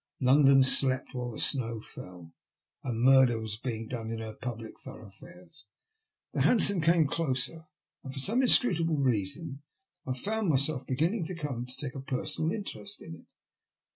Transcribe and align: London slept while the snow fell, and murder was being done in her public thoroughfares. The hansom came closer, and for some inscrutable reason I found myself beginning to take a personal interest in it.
London 0.19 0.63
slept 0.63 1.13
while 1.13 1.29
the 1.29 1.37
snow 1.37 1.79
fell, 1.79 2.33
and 2.83 3.01
murder 3.03 3.39
was 3.39 3.57
being 3.57 3.85
done 3.87 4.09
in 4.09 4.17
her 4.17 4.33
public 4.33 4.79
thoroughfares. 4.79 5.67
The 6.33 6.41
hansom 6.41 6.81
came 6.81 7.05
closer, 7.05 7.67
and 8.03 8.11
for 8.11 8.17
some 8.19 8.41
inscrutable 8.41 8.97
reason 8.97 9.61
I 10.07 10.17
found 10.17 10.49
myself 10.49 10.87
beginning 10.87 11.25
to 11.25 11.35
take 11.77 11.93
a 11.93 11.99
personal 12.01 12.51
interest 12.51 13.03
in 13.03 13.13
it. 13.13 13.25